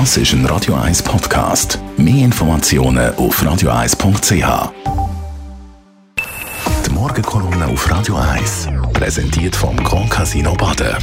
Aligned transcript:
Das 0.00 0.16
ist 0.16 0.32
ein 0.32 0.44
Radio 0.46 0.74
1 0.74 1.04
Podcast. 1.04 1.78
Mehr 1.96 2.24
Informationen 2.24 3.14
auf 3.14 3.40
radio1.ch. 3.40 4.72
Die 6.84 6.90
Morgenkolumne 6.90 7.66
auf 7.66 7.88
Radio 7.88 8.16
1 8.16 8.70
präsentiert 8.92 9.54
vom 9.54 9.76
Grand 9.76 10.10
Casino 10.10 10.52
Baden. 10.54 10.96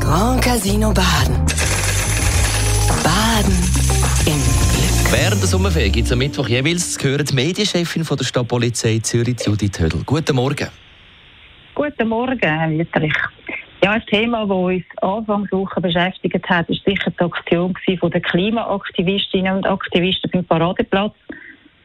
Grand 0.00 0.42
Casino 0.42 0.90
Baden. 0.94 1.36
Baden 3.04 3.58
im 4.24 4.40
Glück. 4.40 5.12
Während 5.12 5.42
der 5.42 5.48
Sommerferien 5.48 5.92
gibt 5.92 6.06
es 6.06 6.12
am 6.12 6.18
Mittwoch 6.20 6.48
jeweils 6.48 6.96
hören 7.02 7.26
die 7.26 7.34
Medienchefin 7.34 8.06
von 8.06 8.16
der 8.16 8.24
Stadtpolizei 8.24 9.00
Zürich, 9.02 9.36
Judith 9.44 9.78
Hödel. 9.78 10.00
Guten 10.06 10.34
Morgen. 10.34 10.68
Guten 11.74 12.08
Morgen, 12.08 12.40
Herr 12.40 12.70
Wieterich. 12.70 13.12
Ja, 13.82 13.92
ein 13.92 14.04
Thema, 14.06 14.46
das 14.46 14.50
uns 14.50 14.84
Anfangswoche 15.00 15.80
beschäftigt 15.80 16.50
hat, 16.50 16.68
ist 16.68 16.84
sicher 16.84 17.10
die 17.10 17.24
Aktion 17.24 17.74
der 18.12 18.20
Klimaaktivistinnen 18.20 19.56
und 19.56 19.66
Aktivisten 19.66 20.30
beim 20.30 20.44
Paradeplatz. 20.44 21.14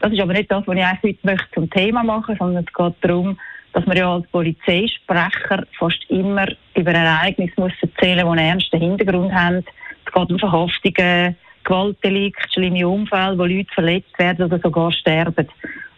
Das 0.00 0.12
ist 0.12 0.20
aber 0.20 0.34
nicht 0.34 0.50
das, 0.50 0.66
was 0.66 0.76
ich 0.76 0.84
heute 0.84 1.18
möchte 1.22 1.50
zum 1.54 1.70
Thema 1.70 2.02
machen 2.02 2.36
sondern 2.38 2.64
es 2.64 2.72
geht 2.74 2.94
darum, 3.00 3.38
dass 3.72 3.86
man 3.86 3.96
ja 3.96 4.12
als 4.12 4.26
Polizeisprecher 4.28 5.64
fast 5.78 5.98
immer 6.10 6.46
über 6.76 6.92
Ereignisse 6.92 7.54
muss 7.56 7.72
erzählen 7.80 8.26
muss, 8.26 8.36
die 8.36 8.40
einen 8.40 8.50
ernsten 8.50 8.80
Hintergrund 8.80 9.32
haben. 9.32 9.64
Es 10.04 10.12
geht 10.12 10.30
um 10.30 10.38
Verhaftungen, 10.38 11.36
Gewaltdelikte, 11.64 12.52
schlimme 12.52 12.86
Unfälle, 12.86 13.38
wo 13.38 13.44
Leute 13.44 13.72
verletzt 13.72 14.18
werden 14.18 14.44
oder 14.44 14.58
sogar 14.58 14.92
sterben. 14.92 15.48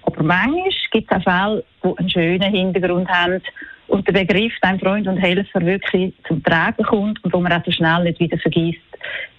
Aber 0.03 0.23
manchmal 0.23 0.71
gibt 0.93 1.11
es 1.11 1.19
auch 1.19 1.23
Fälle, 1.23 1.65
die 1.83 1.99
einen 1.99 2.11
schönen 2.11 2.55
Hintergrund 2.55 3.09
haben 3.09 3.43
und 3.91 4.07
der 4.07 4.13
Begriff 4.13 4.53
«Dein 4.63 4.79
Freund 4.79 5.09
und 5.09 5.17
Helfer» 5.17 5.61
wirklich 5.67 6.15
zum 6.27 6.43
Tragen 6.45 6.85
kommt 6.85 7.23
und 7.25 7.33
wo 7.33 7.41
man 7.41 7.53
auch 7.53 7.65
so 7.65 7.73
schnell 7.73 8.05
nicht 8.05 8.21
wieder 8.21 8.39
vergisst. 8.39 8.81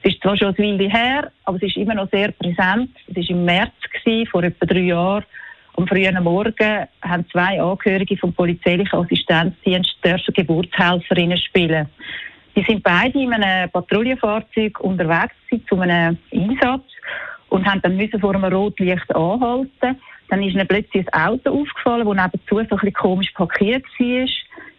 Es 0.04 0.14
ist 0.14 0.22
zwar 0.22 0.36
schon 0.36 0.50
ein 0.50 0.58
Weile 0.58 0.90
her, 0.90 1.32
aber 1.46 1.58
es 1.58 1.64
ist 1.64 1.78
immer 1.78 1.96
noch 1.96 2.10
sehr 2.12 2.32
präsent. 2.32 2.90
Es 3.08 3.16
war 3.16 3.30
im 3.30 3.46
März, 3.46 3.72
gewesen, 3.94 4.28
vor 4.28 4.44
etwa 4.44 4.66
drei 4.66 4.80
Jahren. 4.80 5.24
Am 5.78 5.88
frühen 5.88 6.22
Morgen 6.22 6.88
haben 7.02 7.30
zwei 7.32 7.62
Angehörige 7.62 8.18
vom 8.18 8.34
polizeilichen 8.34 9.00
Assistenzdienst 9.00 9.96
dürfen 10.04 10.34
Geburtshelferinnen 10.34 11.38
spielen. 11.38 11.88
Die 12.54 12.64
sind 12.64 12.84
beide 12.84 13.18
in 13.18 13.32
einem 13.32 13.70
Patrouillenfahrzeug 13.70 14.82
unterwegs 14.82 15.36
zu 15.70 15.80
einem 15.80 16.18
Einsatz 16.34 16.84
und 17.48 17.66
haben 17.66 17.82
dann 17.82 17.96
müssen 17.96 18.20
vor 18.20 18.36
einem 18.36 18.54
Rotlicht 18.54 19.16
anhalten 19.16 19.98
dann 20.32 20.42
ist 20.44 20.54
ihnen 20.54 20.66
plötzlich 20.66 21.06
ein 21.14 21.28
Auto 21.28 21.62
aufgefallen, 21.62 22.08
das 22.08 22.16
nebenzu 22.16 22.56
so 22.56 22.60
ein 22.60 22.68
bisschen 22.70 22.94
komisch 22.94 23.32
parkiert 23.32 23.84
war. 24.00 24.28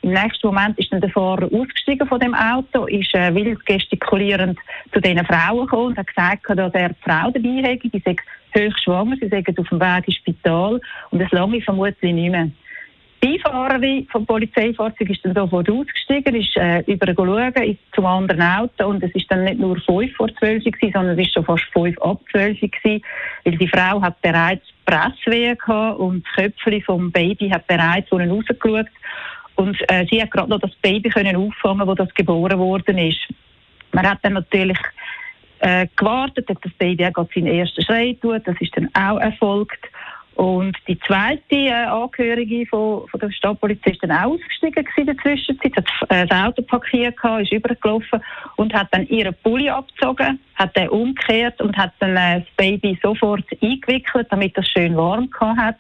Im 0.01 0.11
nächsten 0.11 0.47
Moment 0.47 0.79
ist 0.79 0.91
dann 0.91 1.03
der 1.03 1.11
Fahrer 1.11 1.45
ausgestiegen 1.53 2.09
von 2.09 2.19
dem 2.19 2.35
Auto, 2.35 2.87
ist 2.87 3.15
äh, 3.15 3.35
wild 3.35 3.65
gestikulierend 3.67 4.59
zu 4.95 5.01
diesen 5.01 5.25
Frauen 5.27 5.67
gekommen 5.67 5.87
und 5.89 5.99
hat 5.99 6.07
gesagt, 6.07 6.43
dass 6.49 6.73
er 6.73 6.89
die 6.89 6.95
Frau 7.03 7.31
dabei 7.31 7.69
hätte. 7.69 7.89
Die 7.91 8.03
sei 8.03 8.17
hochschwanger, 8.57 9.17
sie 9.21 9.29
sei 9.29 9.45
auf 9.47 9.69
dem 9.69 9.81
Weg 9.81 10.09
ins 10.09 10.17
Spital 10.17 10.81
und 11.11 11.19
das 11.19 11.31
lange 11.33 11.61
vermutlich 11.61 12.15
nicht 12.15 12.31
mehr. 12.31 12.51
Die 13.23 13.39
Beifahrerin 13.39 14.09
vom 14.11 14.25
Polizeifahrzeug 14.25 15.11
ist 15.11 15.25
dann 15.25 15.35
sofort 15.35 15.71
ausgestiegen, 15.71 16.35
ist 16.35 16.57
äh, 16.57 16.81
über 16.87 17.13
schauen, 17.15 17.63
ist 17.63 17.79
zum 17.95 18.07
anderen 18.07 18.43
Auto 18.43 18.89
und 18.89 19.03
es 19.03 19.15
ist 19.15 19.31
dann 19.31 19.45
nicht 19.45 19.61
nur 19.61 19.77
fünf 19.83 20.17
vor 20.17 20.35
zwölf 20.39 20.65
gewesen, 20.65 20.93
sondern 20.93 21.19
es 21.19 21.27
ist 21.27 21.35
schon 21.35 21.45
fast 21.45 21.65
fünf 21.73 21.97
ab 22.01 22.21
zwölf 22.31 22.59
gewesen, 22.59 23.05
weil 23.45 23.59
die 23.59 23.69
Frau 23.69 24.01
hat 24.01 24.21
bereits 24.23 24.72
Presswehen 24.85 25.57
gehabt 25.59 25.99
und 25.99 26.25
das 26.25 26.33
Köpfchen 26.35 26.83
vom 26.83 27.13
Baby 27.13 27.49
hat 27.51 27.67
bereits 27.67 28.11
ihnen 28.13 28.31
rausgeschaut 28.31 28.87
und 29.57 29.77
äh, 29.89 30.07
sie 30.11 30.21
hat 30.21 30.31
gerade 30.31 30.51
noch 30.51 30.61
das 30.61 30.75
Baby 30.83 31.11
können 31.11 31.37
auffangen, 31.37 31.87
wo 31.87 31.95
das 31.95 32.13
geboren 32.15 32.59
worden 32.59 32.99
ist. 32.99 33.21
Man 33.93 34.09
hat 34.09 34.19
dann 34.23 34.35
natürlich 34.35 34.79
äh, 35.61 35.87
gewartet, 35.97 36.49
dass 36.49 36.57
das 36.63 36.73
Baby 36.75 37.07
auch 37.07 37.29
seinen 37.35 37.47
ersten 37.49 37.83
Schritt 37.83 38.21
tut, 38.21 38.47
das 38.47 38.57
ist 38.61 38.77
dann 38.77 38.89
auch 38.95 39.19
erfolgt 39.19 39.92
und 40.35 40.77
die 40.89 40.99
zweite 41.01 41.43
äh, 41.51 41.73
Angehörige 41.73 42.67
von, 42.67 43.07
von 43.09 43.21
der 43.21 43.31
Stadtpolizei 43.31 43.91
ist 43.91 44.03
dann 44.03 44.13
auch 44.13 44.33
ausgestiegen 44.33 44.87
in 44.97 45.07
der 45.07 45.17
Zwischenzeit, 45.19 45.77
hat 45.77 45.87
äh, 46.09 46.27
das 46.27 46.39
Auto 46.39 46.63
parkiert, 46.63 47.17
gehabt, 47.17 47.43
ist 47.43 47.53
übergelaufen 47.53 48.21
und 48.57 48.73
hat 48.73 48.89
dann 48.93 49.07
ihren 49.09 49.35
Pulli 49.43 49.69
abgezogen, 49.69 50.41
hat 50.55 50.75
den 50.77 50.89
umgekehrt 50.89 51.61
und 51.61 51.77
hat 51.77 51.93
dann 51.99 52.17
äh, 52.17 52.41
das 52.41 52.49
Baby 52.57 52.99
sofort 53.03 53.45
eingewickelt, 53.61 54.27
damit 54.31 54.57
das 54.57 54.69
schön 54.69 54.97
warm 54.97 55.31
gehabt 55.31 55.59
hat. 55.59 55.77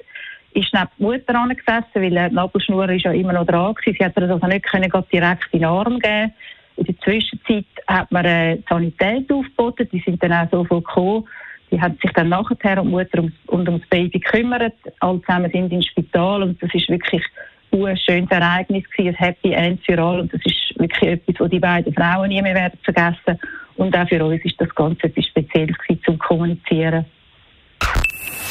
Ist 0.52 0.74
neben 0.74 0.88
die 0.98 1.02
Mutter 1.02 1.34
angesessen, 1.34 1.86
weil 1.94 2.16
äh, 2.16 2.28
die 2.28 2.34
Nabelschnur 2.34 2.88
ist 2.90 3.04
ja 3.04 3.12
immer 3.12 3.32
noch 3.32 3.46
dran 3.46 3.74
gewesen. 3.74 3.96
Sie 3.98 4.04
hat 4.04 4.16
das 4.16 4.30
also 4.30 4.46
nicht 4.46 4.66
können 4.66 4.92
direkt 5.10 5.48
in 5.52 5.60
den 5.60 5.68
Arm 5.68 5.98
geben. 5.98 6.32
In 6.76 6.84
der 6.84 6.98
Zwischenzeit 7.00 7.64
hat 7.86 8.12
man 8.12 8.24
äh, 8.26 8.58
Sanität 8.68 9.32
aufgeboten, 9.32 9.88
die 9.90 10.00
sind 10.00 10.22
dann 10.22 10.32
auch 10.32 10.50
sofort 10.50 10.84
gekommen 10.84 11.24
die 11.72 11.80
hat 11.80 11.98
sich 12.00 12.12
dann 12.12 12.28
nachher 12.28 12.80
um 12.80 12.88
die 12.88 12.92
Mutter 12.92 13.18
und, 13.20 13.32
und 13.46 13.68
ums 13.68 13.86
Baby 13.88 14.20
gekümmert. 14.20 14.74
Alle 15.00 15.20
zusammen 15.22 15.50
sind 15.50 15.72
ins 15.72 15.86
Spital 15.86 16.42
und 16.42 16.62
das 16.62 16.72
ist 16.74 16.88
wirklich 16.88 17.24
ein 17.72 17.96
schönes 17.96 18.30
Ereignis 18.30 18.84
gewesen, 18.90 19.16
ein 19.16 19.26
Happy 19.26 19.52
End 19.52 19.80
für 19.84 19.98
alle 19.98 20.22
und 20.22 20.32
das 20.32 20.42
ist 20.44 20.78
wirklich 20.78 21.12
etwas, 21.12 21.34
was 21.38 21.50
die 21.50 21.58
beiden 21.58 21.94
Frauen 21.94 22.28
nie 22.28 22.42
mehr 22.42 22.54
werden 22.54 22.78
vergessen 22.82 23.40
und 23.76 23.96
auch 23.96 24.08
für 24.08 24.22
uns 24.24 24.44
ist 24.44 24.60
das 24.60 24.72
Ganze 24.74 25.04
etwas 25.04 25.26
Spezielles 25.26 25.76
gewesen, 25.78 26.02
zum 26.04 26.18
Kommunizieren. 26.18 27.06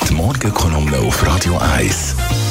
Die 0.10 0.14
Morgenkolumne 0.14 0.98
auf 0.98 1.26
Radio 1.26 1.58
1 1.78 2.18
zum 2.18 2.51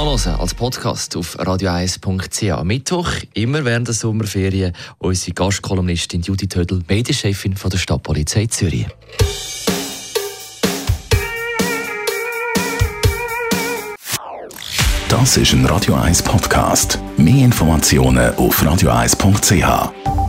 Nachlesen 0.00 0.34
als 0.36 0.54
Podcast 0.54 1.14
auf 1.14 1.38
radio1.ch. 1.38 2.64
Mittwoch, 2.64 3.10
immer 3.34 3.66
während 3.66 3.86
der 3.86 3.94
Sommerferien, 3.94 4.72
unsere 4.96 5.34
Gastkolumnistin 5.34 6.22
Judith 6.22 6.56
Hödel, 6.56 6.80
Medienchefin 6.88 7.54
von 7.54 7.70
der 7.70 7.76
Stadtpolizei 7.76 8.46
Zürich. 8.46 8.86
Das 15.10 15.36
ist 15.36 15.52
ein 15.52 15.66
Radio 15.66 15.96
1 15.96 16.22
Podcast. 16.22 16.98
Mehr 17.18 17.44
Informationen 17.44 18.34
auf 18.36 18.62
radio1.ch. 18.62 20.19